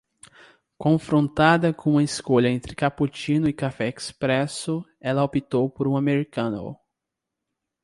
Confrontada 0.79 1.71
com 1.71 1.91
uma 1.91 2.01
escolha 2.03 2.49
entre 2.49 2.73
cappuccino 2.75 3.47
e 3.47 3.53
café 3.53 3.87
expresso, 3.87 4.83
ela 4.99 5.23
optou 5.23 5.69
por 5.69 5.87
um 5.87 5.95
americano. 5.95 6.75